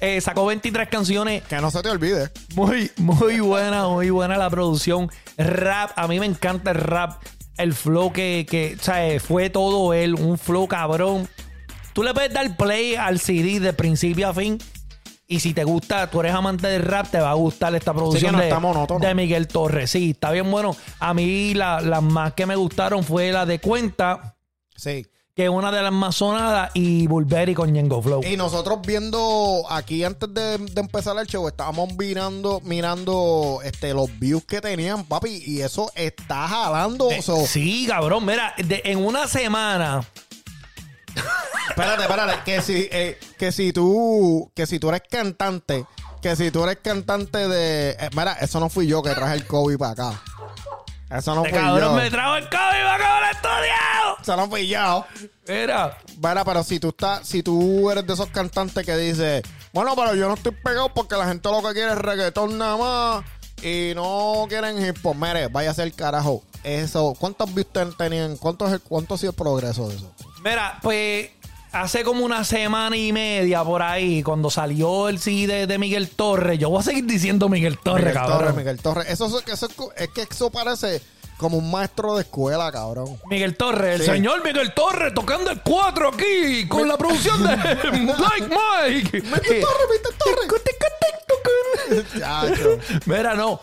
[0.00, 2.30] eh, sacó 23 canciones que no se te olvide.
[2.54, 5.10] Muy, muy buena, muy buena la producción.
[5.38, 7.22] Rap, a mí me encanta el rap.
[7.56, 11.26] El flow que, que o sea, fue todo él, un flow cabrón.
[11.94, 14.58] Tú le puedes dar play al CD de principio a fin.
[15.28, 18.32] Y si te gusta, tú eres amante del rap, te va a gustar esta producción
[18.32, 19.90] no de, de Miguel Torres.
[19.90, 20.76] Sí, está bien bueno.
[21.00, 24.36] A mí la- las más que me gustaron fue la de Cuenta,
[24.76, 25.04] Sí.
[25.34, 28.22] que es una de las más sonadas, y Bulberi con Ñengo Flow.
[28.24, 34.16] Y nosotros viendo aquí antes de, de empezar el show, estábamos mirando, mirando este, los
[34.20, 37.10] views que tenían, papi, y eso está jalando.
[37.10, 38.24] Eh, so- sí, cabrón.
[38.24, 40.02] Mira, de- en una semana
[41.70, 45.84] Espérate, espérate, que si, eh, que si tú, que si tú eres cantante,
[46.22, 49.46] que si tú eres cantante de, eh, mira, eso no fui yo que traje el
[49.46, 50.22] COVID para acá.
[51.10, 51.92] Eso no Este fui cabrón yo.
[52.02, 54.22] me trajo el COVID para acabar el estudio.
[54.22, 55.04] Eso no fui yo.
[55.46, 59.94] Mira, Mira, pero si tú estás, si tú eres de esos cantantes que dice, bueno,
[59.94, 63.24] pero yo no estoy pegado porque la gente lo que quiere es reggaetón nada más
[63.62, 65.14] y no quieren hip hop.
[65.14, 66.42] Mire, vaya a ser carajo.
[66.64, 68.36] Eso, ¿cuántos views ten- tenían?
[68.38, 70.12] ¿Cuánto, es- ¿Cuánto ha sido el progreso de eso?
[70.48, 71.30] Mira, pues
[71.72, 76.08] hace como una semana y media por ahí, cuando salió el CD de, de Miguel
[76.10, 78.38] Torres, yo voy a seguir diciendo Miguel Torres, Miguel cabrón.
[78.38, 79.06] Torres, Miguel Torres.
[79.10, 81.02] Eso, eso- eso es que eso parece
[81.36, 83.18] como un maestro de escuela, cabrón.
[83.28, 88.48] Miguel Torres, el señor Miguel Torres tocando el 4 aquí con la producción de Like
[88.48, 89.20] Mike.
[89.22, 92.06] Miguel Torres, Miguel Torres.
[92.18, 92.78] Chacho.
[93.06, 93.60] Mira, no.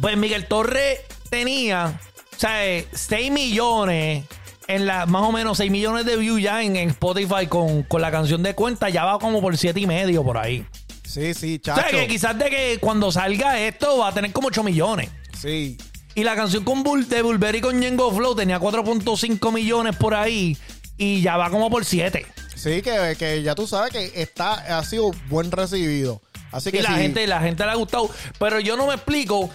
[0.00, 1.98] Pues Miguel Torre tenía,
[2.36, 4.24] o sea, 6 millones,
[4.74, 8.00] en la, más o menos 6 millones de views ya en, en Spotify con, con
[8.02, 10.64] la canción de cuenta, ya va como por siete y medio por ahí.
[11.04, 11.80] Sí, sí, O chacho.
[11.80, 15.10] sea, que quizás de que cuando salga esto va a tener como 8 millones.
[15.38, 15.76] Sí.
[16.14, 20.56] Y la canción con Bull, de Bulberry con Ñengo Flow tenía 4.5 millones por ahí
[20.96, 22.26] y ya va como por 7.
[22.54, 26.20] Sí, que, que ya tú sabes que está, ha sido buen recibido.
[26.52, 27.02] Así que Y la sí.
[27.02, 28.10] gente, la gente le ha gustado.
[28.38, 29.48] Pero yo no me explico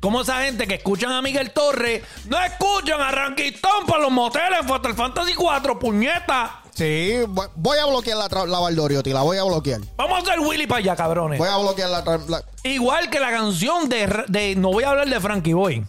[0.00, 4.60] cómo esa gente que escuchan a Miguel Torres no escuchan a Ranquistón para los moteles
[4.66, 6.62] Fatal Fantasy 4, puñeta.
[6.74, 9.80] Sí, voy, voy a bloquear la, la Valdoriotti, la voy a bloquear.
[9.96, 11.38] Vamos a hacer Willy para allá, cabrones.
[11.38, 14.54] Voy a bloquear la, tra- la- Igual que la canción de, de.
[14.56, 15.84] No voy a hablar de Frankie Boy.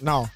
[0.00, 0.30] No.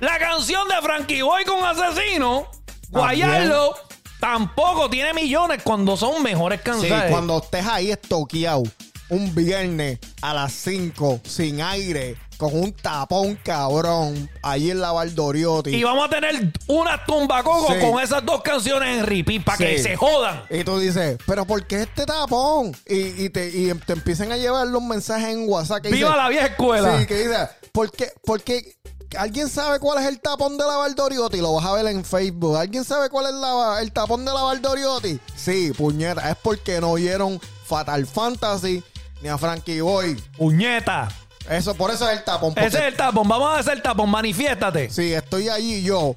[0.00, 2.46] La canción de Frankie Boy con Asesino,
[2.90, 3.74] Guayarlo,
[4.18, 7.10] tampoco tiene millones cuando son mejores Sí, canciones.
[7.10, 8.62] cuando estés ahí estoqueado
[9.08, 15.76] un viernes a las 5 sin aire, con un tapón cabrón, ahí en la Valdoriotti.
[15.76, 17.80] Y vamos a tener una tumbacoco Sí.
[17.80, 20.42] con esas dos canciones en repeat para que se jodan.
[20.48, 22.74] Y tú dices, ¿pero por qué este tapón?
[22.88, 26.16] Y, y te, y te empiezan a llevar los mensajes en WhatsApp que ¡Viva dice-
[26.22, 26.98] la vieja escuela!
[26.98, 27.36] Sí, que dice,
[27.72, 28.10] ¿por qué?
[28.24, 28.74] Porque
[29.18, 32.56] alguien sabe cuál es el tapón de la Valdoriotti, lo vas a ver en Facebook.
[32.56, 35.20] ¿Alguien sabe cuál es la- el tapón de la Valdoriotti?
[35.36, 38.82] Sí, puñeta, es porque no oyeron Fatal Fantasy
[39.20, 40.14] ni a Frankie Boy.
[40.38, 41.08] ¡Puñeta!
[41.48, 42.52] Eso, por eso es el tapón.
[42.56, 43.26] Ese es el tapón.
[43.28, 44.10] Vamos a hacer el tapón.
[44.10, 44.90] Manifiéstate.
[44.90, 46.16] Sí, estoy allí yo.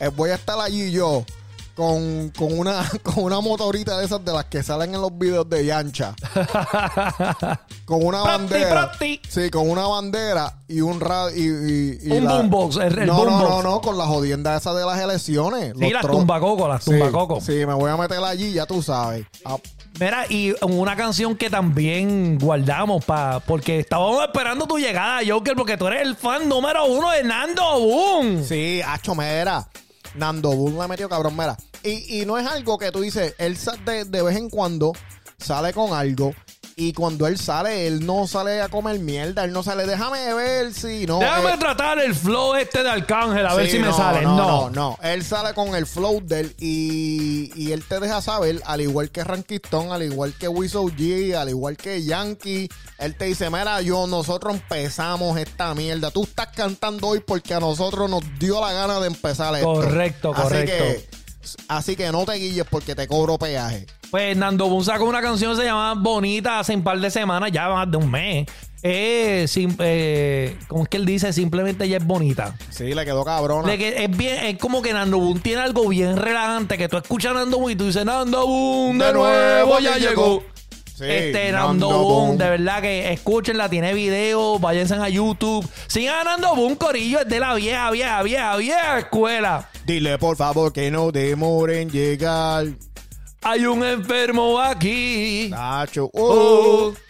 [0.00, 1.24] eh, voy a estar allí yo.
[1.76, 5.48] Con, con una con una motorita de esas de las que salen en los videos
[5.50, 6.14] de Yancha.
[7.84, 8.70] con una Prati, bandera.
[8.92, 9.20] prati.
[9.28, 11.36] Sí, con una bandera y un radio.
[11.36, 13.50] Y, y- y Un boombox, el- el no, no, boombox.
[13.50, 15.72] no, no, con la jodienda esa de las elecciones.
[15.76, 17.44] Sí, los las tumbacocos, las Sí, tumbacocos.
[17.44, 19.26] Sí, me voy a meter allí, ya tú sabes.
[19.44, 19.56] Ah,
[20.00, 25.76] Mira, y una canción que también guardamos pa, porque estábamos esperando tu llegada, Joker, porque
[25.76, 28.44] tú eres el fan número uno de Nando Boom.
[28.44, 29.68] Sí, Hacho Mera.
[30.16, 31.56] Nando Bull le metió cabrón, mera.
[31.82, 34.92] Y, y no es algo que tú dices, él de, de vez en cuando
[35.38, 36.32] sale con algo.
[36.76, 39.44] Y cuando él sale, él no sale a comer mierda.
[39.44, 41.20] Él no sale, déjame ver si no.
[41.20, 44.22] Déjame eh, tratar el flow este de Arcángel, a ver si me sale.
[44.22, 44.98] No, No, no, no.
[45.02, 49.10] Él sale con el flow de él y, y él te deja saber, al igual
[49.10, 53.80] que Rankiston, al igual que Wizzo G, al igual que Yankee, él te dice, mira,
[53.80, 56.10] yo, nosotros empezamos esta mierda.
[56.10, 59.72] Tú estás cantando hoy porque a nosotros nos dio la gana de empezar esto.
[59.74, 60.72] Correcto, Así correcto.
[60.76, 61.08] que,
[61.68, 63.86] así que no te guilles porque te cobro peaje.
[64.10, 67.50] Pues Nando Boom sacó una canción que se llama Bonita hace un par de semanas,
[67.52, 68.46] ya más de un mes.
[68.86, 71.32] Eh, sim- eh, ¿Cómo es que él dice?
[71.32, 72.54] Simplemente ella es bonita.
[72.68, 73.76] Sí, le quedó cabrona.
[73.78, 77.32] Que es bien, es como que Nando Boom tiene algo bien relajante que tú escuchas
[77.32, 80.42] a Nando Boom y tú dices, Nando Boom, de, nuevo ya llegó.
[80.96, 82.38] Sí, este Nando, Nando Boom, Boom.
[82.38, 85.68] de verdad que escúchenla, tiene video, váyanse a YouTube.
[85.88, 89.68] Sigan Nando Boom, Corillo, es de la vieja, vieja, vieja, vieja escuela.
[89.84, 92.66] Dile por favor que no demoren llegar.
[93.42, 95.48] Hay un enfermo aquí.
[95.50, 96.08] Nacho.
[96.14, 96.90] Oh.
[96.90, 97.03] Uh.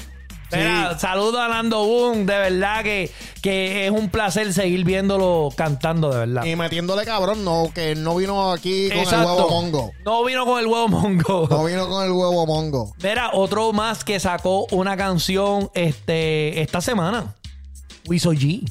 [0.57, 1.01] Mira, Sí.
[1.01, 3.11] saludo a Nando Boom, de verdad que,
[3.43, 6.45] que es un placer seguir viéndolo cantando, de verdad.
[6.45, 9.91] Y metiéndole cabrón, no, que no vino aquí con el huevo mongo.
[10.05, 11.47] No vino con el huevo mongo.
[11.51, 12.95] No vino con el huevo mongo.
[13.03, 17.35] Mira, otro más que sacó una canción este, esta semana.
[18.07, 18.63] Wiso G.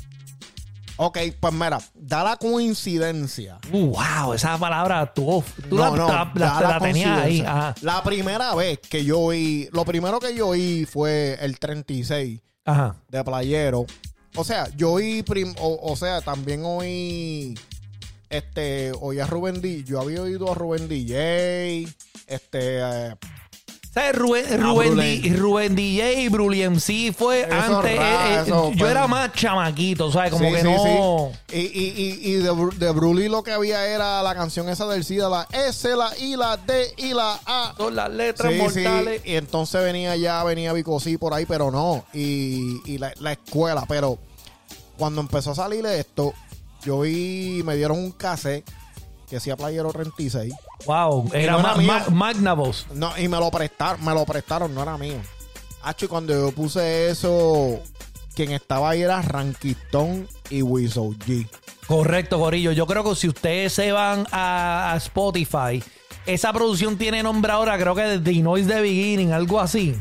[1.05, 3.59] Ok, pues mira, da la coincidencia.
[3.73, 7.19] Uh, wow, esa palabra tú, tú No, la, no, la- la- da la la tenías
[7.19, 7.41] ahí.
[7.41, 7.75] Ajá.
[7.81, 12.95] La primera vez que yo oí, lo primero que yo oí fue el 36 Ajá.
[13.09, 13.85] de Playero.
[14.35, 17.53] O sea, yo oí, prim- o, o sea, también oí,
[18.29, 19.83] este, oí a Rubén D.
[19.83, 21.85] Yo había oído a Rubén DJ,
[22.27, 23.15] este, eh,
[23.93, 24.15] ¿Sabes?
[24.15, 24.45] Rubén.
[24.97, 27.91] D- Rubén DJ y Bruli MC fue Eso antes.
[27.91, 30.31] eh, eh, eso yo era más chamaquito, ¿sabes?
[30.31, 31.31] Como Sí, que sí, no.
[31.47, 31.55] sí.
[31.55, 34.87] Y, y, y, y de, Bru- de Bruli lo que había era la canción esa
[34.87, 37.75] del SIDA, la S, la I, la D y la A.
[37.77, 39.21] Son las letras Sí, mortales.
[39.25, 42.03] Y entonces venía ya, venía Vicosí por ahí, pero no.
[42.13, 44.17] Y, y la, la escuela, pero
[44.97, 46.33] cuando empezó a salir esto,
[46.83, 48.67] yo vi, me dieron un cassette
[49.29, 50.51] que hacía Playero 36.
[50.85, 51.87] Wow, era no era ma- mío.
[51.87, 52.87] ma- Magnavox.
[52.93, 55.17] No, y me lo prestaron, me lo prestaron, no era mío.
[55.81, 57.79] Hacho, y cuando yo puse eso,
[58.35, 61.47] quien estaba ahí era Rankistón y Wizzo G.
[61.87, 62.71] Correcto, Corillo.
[62.71, 65.83] Yo creo que si ustedes se van a, a Spotify,
[66.25, 69.95] esa producción tiene nombre ahora, creo que de The Noise the Beginning, algo así.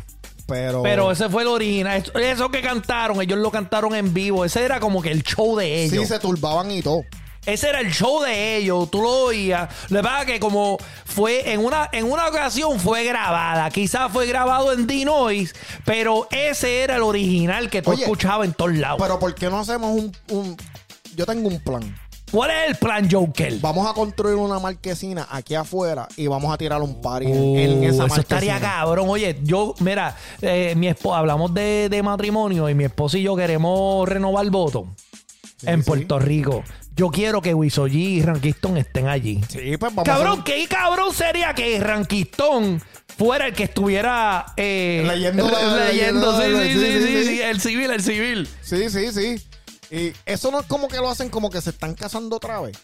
[0.46, 1.98] Pero, Pero ese fue el original.
[2.02, 4.44] Eso- Eso que cantaron, ellos lo cantaron en vivo.
[4.44, 6.02] Ese era como que el show de ellos.
[6.02, 7.04] sí se turbaban y todo.
[7.44, 9.68] Ese era el show de ellos, tú lo oías.
[9.90, 14.12] Lo que pasa es que como fue en una, en una ocasión fue grabada, quizás
[14.12, 15.52] fue grabado en Dinois,
[15.84, 18.98] pero ese era el original que tú Oye, escuchabas en todos lados.
[19.02, 20.56] Pero ¿por qué no hacemos un, un-
[21.16, 21.98] Yo tengo un plan.
[22.30, 23.52] ¿Cuál es el plan Joker?
[23.60, 27.56] Vamos a construir una marquesina aquí afuera y vamos a tirar un party en- Uh,
[27.58, 28.20] en, esa eso marquesina.
[28.22, 29.06] estaría cabrón.
[29.10, 34.08] Oye, yo, mira, eh, mi hablamos de, de matrimonio y mi esposo y yo queremos
[34.08, 34.86] renovar voto
[35.64, 35.86] en sí.
[35.86, 36.62] Puerto Rico.
[36.94, 39.40] Yo quiero que Wisoji y Rankiston estén allí.
[39.48, 42.82] Sí, pues vamos a Cabrón, hacer- ¿qué cabrón sería que Rankistón
[43.16, 47.24] fuera el que estuviera eh, Leyendo la- leyendo, sí, sí, sí, sí.
[47.26, 48.48] sí, el civil, el civil.
[48.60, 49.42] Sí, sí, sí.
[49.90, 52.76] Y eso no es como que lo hacen como que se están casando otra vez.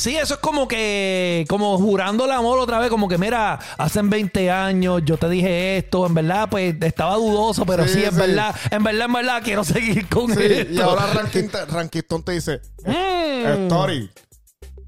[0.00, 4.08] Sí, eso es como que, como jurando el amor otra vez, como que mira, hacen
[4.08, 8.12] 20 años yo te dije esto, en verdad, pues estaba dudoso, pero sí, Sí, en
[8.12, 8.16] sí.
[8.16, 10.72] verdad, en verdad, en verdad, quiero seguir con Sí, esto.
[10.72, 13.64] y ahora Rankin- Rankiston te dice, Mm.
[13.66, 14.10] Story,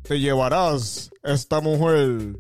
[0.02, 2.38] te llevarás esta mujer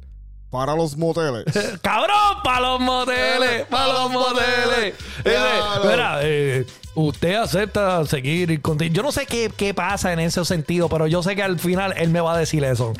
[0.50, 1.44] para los moteles.
[1.82, 4.94] Cabrón, para los moteles, para los moteles.
[5.24, 8.94] Mira, eh, usted acepta seguir y continuar.
[8.96, 11.94] Yo no sé qué, qué pasa en ese sentido, pero yo sé que al final
[11.96, 12.92] él me va a decir eso.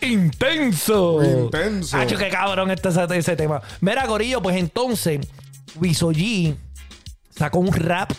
[0.00, 1.22] Intenso.
[1.22, 1.96] Intenso.
[1.96, 2.88] Hacho, qué cabrón este
[3.18, 3.60] ese, tema.
[3.80, 5.20] Mira, Gorillo, pues entonces,
[5.80, 6.54] Wisoji
[7.30, 8.12] sacó un rap.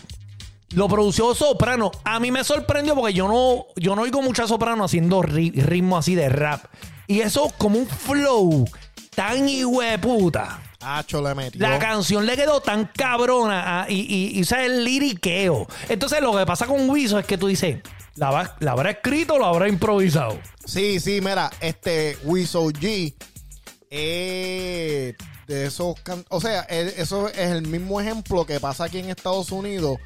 [0.71, 1.91] Lo produció Soprano.
[2.03, 5.97] A mí me sorprendió porque yo no, yo no oigo mucha Soprano haciendo ri- ritmo
[5.97, 6.65] así de rap.
[7.07, 8.65] Y eso como un flow
[9.19, 10.61] tan puta.
[10.81, 11.59] Hacho le metió.
[11.61, 15.67] La canción le quedó tan cabrona ah, y, y, y el liriqueo.
[15.89, 17.79] Entonces lo que pasa con Wiso es que tú dices,
[18.15, 20.39] ¿la, va- la habrá escrito o la habrá improvisado?
[20.63, 23.13] Sí, sí, mira, este Wiso G
[23.89, 25.15] eh,
[25.47, 29.51] de esos can- o sea, eso es el mismo ejemplo que pasa aquí en Estados
[29.51, 29.97] Unidos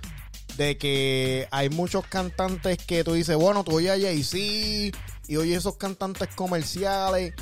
[0.58, 4.98] de que hay muchos cantantes que tú dices, bueno, tú oyes a Jay-Z
[5.28, 7.34] y oyes esos cantantes comerciales.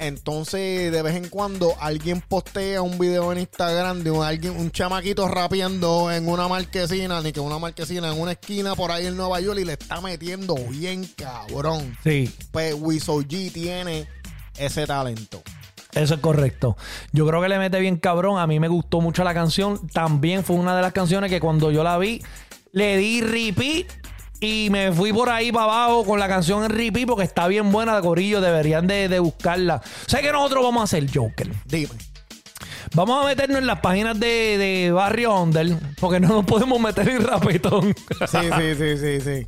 [0.00, 4.70] Entonces, de vez en cuando alguien postea un video en Instagram de un, alguien, un
[4.70, 9.16] chamaquito rapeando en una marquesina, ni que una marquesina, en una esquina por ahí en
[9.16, 12.34] Nueva York y le está metiendo bien cabrón Sí.
[12.50, 14.08] pues Wiso G tiene
[14.56, 15.42] ese talento.
[15.92, 16.78] Eso es correcto.
[17.12, 18.38] Yo creo que le mete bien cabrón.
[18.38, 19.86] A mí me gustó mucho la canción.
[19.88, 22.22] También fue una de las canciones que cuando yo la vi,
[22.72, 23.86] le di repeat
[24.40, 27.70] y me fui por ahí para abajo con la canción en repeat porque está bien
[27.70, 28.40] buena de Corillo.
[28.40, 29.82] Deberían de, de buscarla.
[30.06, 31.50] ¿Sabes qué nosotros vamos a hacer, Joker?
[31.66, 31.92] Dime.
[32.94, 37.08] Vamos a meternos en las páginas de, de Barrio Under porque no nos podemos meter
[37.08, 37.94] en rapetón.
[37.94, 39.46] Sí, sí, sí, sí, sí.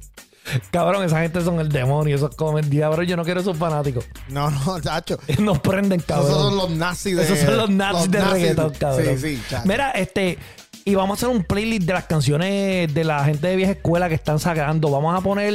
[0.70, 2.16] Cabrón, esa gente son el demonio.
[2.16, 3.02] Esos comen diablo.
[3.02, 4.04] Yo no quiero esos fanáticos.
[4.28, 5.18] No, no, chacho.
[5.38, 6.30] Nos prenden, cabrón.
[6.30, 9.18] Esos son los nazis de Esos son los nazis de reggaetón, cabrón.
[9.18, 9.66] Sí, sí, chacho.
[9.66, 10.38] Mira, este.
[10.84, 14.08] Y vamos a hacer un playlist de las canciones de la gente de vieja escuela
[14.08, 14.90] que están sacando.
[14.90, 15.52] Vamos a poner.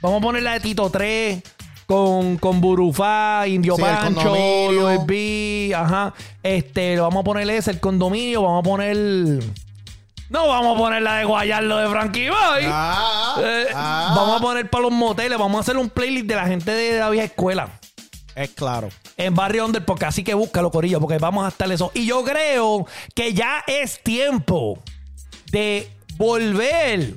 [0.00, 1.42] Vamos a poner la de Tito 3
[1.86, 4.70] con, con Burufá, Indio Sí, Pancho, condominio.
[4.88, 5.72] Luis B.
[5.76, 6.14] Ajá.
[6.42, 8.42] Este, lo vamos a poner ese, el condominio.
[8.42, 8.96] Vamos a poner.
[10.30, 12.64] No, vamos a poner la de Guayarlo de Frankie Boy.
[12.66, 14.14] Ah, Eh, ah.
[14.16, 15.36] Vamos a poner para los moteles.
[15.36, 17.68] Vamos a hacer un playlist de la gente de la vieja escuela
[18.34, 18.88] Es claro.
[19.16, 21.90] en Barrio Under, porque así que búscalo, Corillo, porque vamos a estar eso.
[21.94, 24.78] Y yo creo que ya es tiempo
[25.50, 27.14] de volver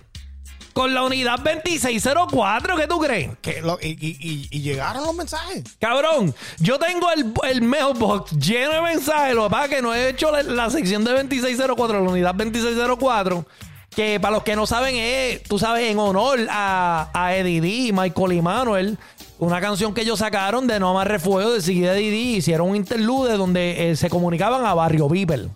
[0.73, 2.75] con la unidad 2604.
[2.77, 3.29] ¿Qué tú crees?
[3.41, 5.63] Que lo- y, y- y- y llegaron los mensajes.
[5.79, 9.35] Cabrón, yo tengo el, el mailbox lleno de mensajes.
[9.35, 12.33] Lo que pasa es que no he hecho la, la sección de 2604, la unidad
[12.35, 13.45] 2604.
[13.95, 17.91] Que para los que no saben es, tú sabes, en honor a, a Eddie D,
[17.93, 18.97] Michael y Manuel.
[19.39, 22.15] Una canción que ellos sacaron de No Más Refuego de Eddie D.
[22.17, 25.47] Hicieron un interlude donde eh, se comunicaban a Barrio Beeper.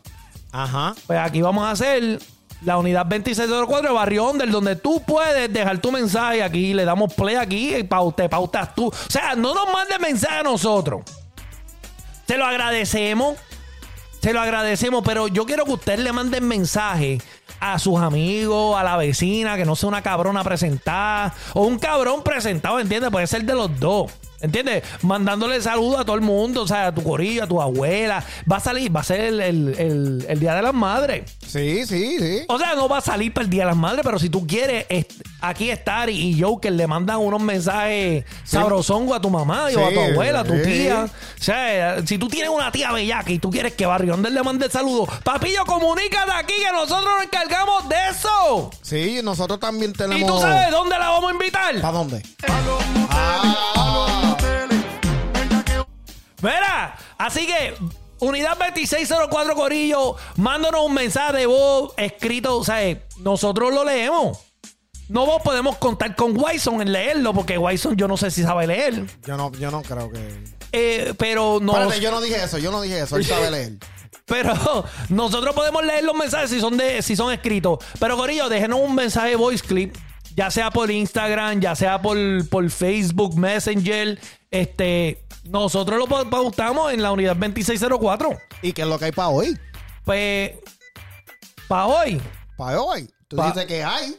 [0.52, 0.94] Ajá.
[1.06, 2.20] Pues aquí vamos a hacer
[2.66, 7.14] la unidad 2604 de Barrio Under, donde tú puedes dejar tu mensaje aquí, le damos
[7.14, 8.88] play aquí y pau- te pautas tú.
[8.88, 11.02] O sea, no nos mandes mensaje a nosotros.
[12.26, 13.38] Te lo agradecemos.
[14.22, 17.22] Se lo agradecemos, pero yo quiero que ustedes le manden mensaje
[17.60, 22.24] a sus amigos, a la vecina, que no sea una cabrona presentada, o un cabrón
[22.24, 23.12] presentado, ¿entiendes?
[23.12, 24.12] Puede ser de los dos.
[24.40, 24.84] ¿Entiendes?
[25.02, 28.24] Mandándole saludos a todo el mundo, o sea, a tu corillo, a tu abuela.
[28.50, 31.24] Va a salir, va a ser el, el- el- el Día de las Madres.
[31.44, 32.42] Sí, sí, sí.
[32.48, 34.46] O sea, no va a salir para el Día de las Madres, pero si tú
[34.46, 34.86] quieres
[35.42, 39.86] aquí estar y, y Joker le mandan unos mensajes sabrosongos a tu mamá y o
[39.86, 41.06] a tu abuela, a tu tía.
[41.06, 44.44] O sea, si tú tienes una tía bellaca y tú quieres que Barrio Under le
[44.44, 48.72] mande saludos, papillo, comunícate aquí que nosotros nos encargamos de eso.
[48.82, 50.32] Sí, nosotros también ¿Y tenemos.
[50.32, 51.82] tú sabes dónde la vamos a invitar?
[51.82, 52.24] ¿Para dónde?
[53.10, 54.38] Ah.
[56.42, 57.74] Mira, así que
[58.20, 64.40] Unidad 2604 Corillo, mándanos un mensaje de voz escrito, o sea, nosotros lo leemos.
[65.10, 68.68] No vos podemos contar con Wyson en leerlo, porque Wyson yo no sé si sabe
[68.68, 69.06] leer.
[69.26, 70.44] Yo no, yo no creo que.
[70.74, 71.94] Eh, pero no.
[71.96, 73.16] Yo no dije eso, yo no dije eso.
[73.16, 73.74] Él sabe leer.
[74.26, 77.80] Pero nosotros podemos leer los mensajes si son de, si son escritos.
[77.98, 79.96] Pero Corillo, déjenos un mensaje voice clip,
[80.36, 82.18] ya sea por Instagram, ya sea por,
[82.50, 84.20] por Facebook, Messenger.
[84.52, 88.38] Este, nosotros lo pa- pautamos en la unidad 2604.
[88.62, 89.58] ¿Y qué es lo que hay para hoy?
[90.04, 90.52] Pues,
[91.70, 92.22] para hoy,
[92.58, 93.10] Para hoy.
[93.30, 94.14] Tú Pa- dices que hay.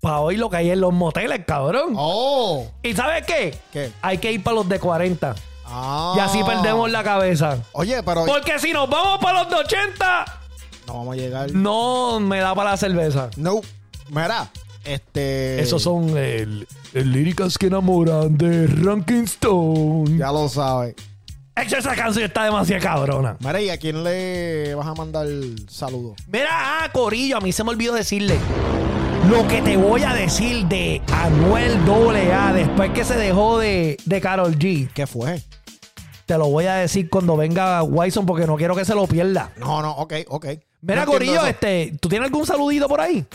[0.00, 1.92] Para hoy lo que hay en los moteles, cabrón.
[1.96, 2.66] Oh.
[2.82, 3.56] ¿Y sabes qué?
[3.72, 3.92] ¿Qué?
[4.00, 5.34] Hay que ir para los de 40.
[5.66, 6.14] Ah.
[6.16, 7.58] Y así perdemos la cabeza.
[7.72, 10.24] Oye, pero Porque si nos vamos para los de 80,
[10.86, 11.52] no vamos a llegar.
[11.52, 13.28] no me da para la cerveza.
[13.36, 13.60] No.
[14.08, 14.50] Mira,
[14.84, 15.60] este.
[15.60, 20.18] Esos son el, el líricas que enamoran de Ranking Stone.
[20.18, 20.94] Ya lo sabes.
[21.62, 23.36] Es que esa canción está demasiado cabrona.
[23.40, 25.26] Mira, ¿y a quién le vas a mandar
[25.68, 26.16] saludos?
[26.26, 28.36] Mira, ah, Corillo, a mí se me olvidó decirle.
[29.28, 34.20] Lo que te voy a decir de Anuel AA después que se dejó de, de
[34.20, 35.42] Carol G, ¿Qué fue?
[36.24, 39.50] te lo voy a decir cuando venga Wyson porque no quiero que se lo pierda.
[39.56, 40.44] No, no, ok, ok.
[40.46, 41.46] Mira, No entiendo Corillo, eso.
[41.48, 43.26] este, ¿tú tienes algún saludito por ahí?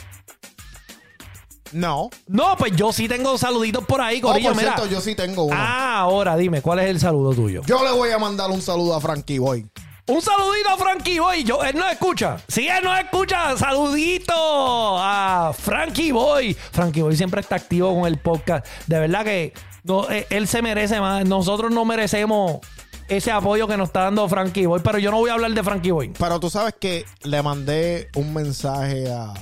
[1.71, 2.09] No.
[2.27, 4.49] No, pues yo sí tengo saluditos por ahí, Oh, Corillo.
[4.49, 4.75] por mira.
[4.75, 5.55] cierto, yo sí tengo uno.
[5.57, 7.61] Ah, ahora dime, ¿cuál es el saludo tuyo?
[7.65, 9.65] Yo le voy a mandar un saludo a Frankie Boy.
[10.07, 11.43] Un saludito a Frankie Boy.
[11.43, 12.37] Yo, él no escucha.
[12.47, 16.53] Si él no escucha, saludito a Frankie Boy.
[16.53, 18.67] Frankie Boy siempre está activo con el podcast.
[18.85, 19.51] De verdad que
[19.83, 21.25] no, eh, él se merece más.
[21.25, 22.59] Nosotros no merecemos
[23.07, 24.81] ese apoyo que nos está dando Frankie Boy.
[24.83, 26.13] Pero yo no voy a hablar de Frankie Boy.
[26.19, 29.33] Pero tú sabes que le mandé un mensaje a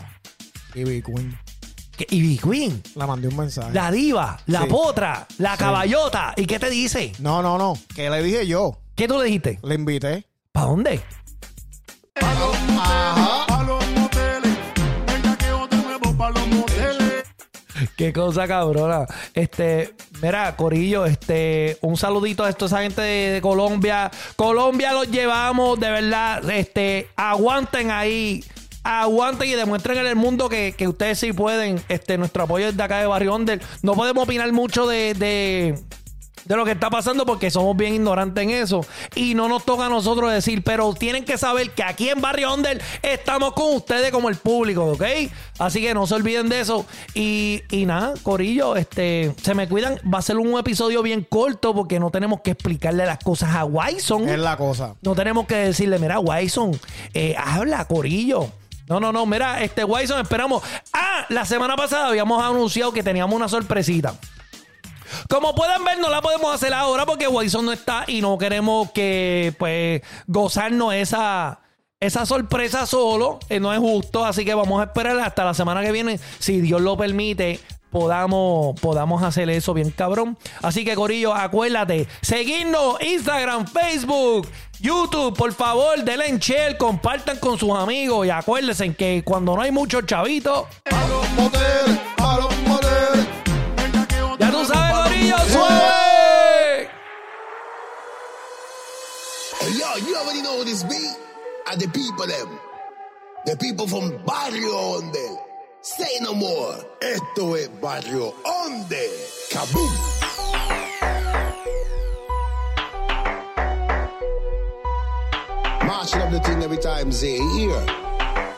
[0.75, 1.37] Ivy Queen.
[1.97, 3.71] Que- Y Queen, Le mandé un mensaje.
[3.71, 4.67] la diva, la Sí.
[4.67, 6.33] potra, la caballota.
[6.35, 7.11] ¿Y qué te dice?
[7.19, 7.73] No, no, no.
[7.95, 8.79] Que le dije yo.
[8.95, 9.59] ¿Qué tú le dijiste?
[9.63, 10.25] Le invité.
[10.51, 11.01] ¿Para dónde?
[12.21, 14.57] A los moteles.
[15.07, 17.23] Venga que otro nuevo para los moteles.
[17.97, 19.05] Qué cosa cabrona.
[19.33, 24.11] Este, mira, Corillo, este, un saludito a esto, esa gente de, de Colombia.
[24.35, 26.49] Colombia los llevamos, de verdad.
[26.49, 28.43] Este, aguanten ahí.
[28.83, 31.81] Aguanten y demuestren en el mundo que, que ustedes sí pueden.
[31.89, 33.61] Este, nuestro apoyo es de acá de Barrio Onder.
[33.81, 35.79] No podemos opinar mucho de, de,
[36.45, 38.85] de lo que está pasando porque somos bien ignorantes en eso.
[39.15, 42.53] Y no nos toca a nosotros decir, pero tienen que saber que aquí en Barrio
[42.53, 45.03] Onder estamos con ustedes como el público, ¿ok?
[45.59, 46.85] Así que no se olviden de eso.
[47.13, 49.99] Y, y nada, Corillo, este, se me cuidan.
[50.13, 53.63] Va a ser un episodio bien corto porque no tenemos que explicarle las cosas a
[53.63, 54.27] Wyson.
[54.27, 54.95] Es la cosa.
[55.01, 56.77] No tenemos que decirle, mira, Wyson,
[57.13, 58.49] eh, habla, Corillo.
[58.87, 60.61] No, no, no, mira, este Wyson, esperamos.
[60.91, 64.13] Ah, la semana pasada habíamos anunciado que teníamos una sorpresita.
[65.29, 68.91] Como pueden ver, no la podemos hacer ahora porque Wyson no está y no queremos
[68.91, 71.59] que, pues, gozarnos esa,
[71.99, 73.39] esa sorpresa solo.
[73.49, 76.61] Eh, no es justo, así que vamos a esperar hasta la semana que viene, si
[76.61, 77.59] Dios lo permite.
[77.93, 80.35] Podamos, podamos hacer eso bien cabrón.
[80.63, 84.47] Así que, Corillo, acuérdate, seguirnos Instagram, Facebook,
[84.79, 89.61] YouTube, por favor, denle en share, compartan con sus amigos y acuérdense que cuando no
[89.61, 91.27] hay muchos chavitos, A los
[92.17, 93.27] a los moteles.
[94.39, 96.89] Ya tú sabes, Corillo, suave.
[99.77, 101.15] Yo, you already know this beat.
[101.71, 102.59] And the people them.
[103.45, 105.52] The people from Barrio Onde.
[105.85, 106.75] Say no more.
[107.01, 109.05] Esto es Barrio Onde.
[109.51, 109.91] Kaboom.
[115.85, 117.75] Marching up the thing every time they hear.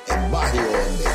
[0.08, 1.15] En Barrio Onde.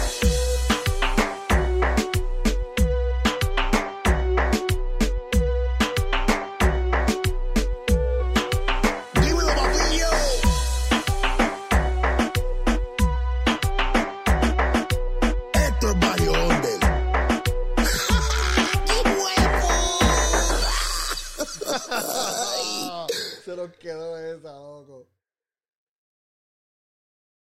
[23.81, 25.09] Quedó esa, loco.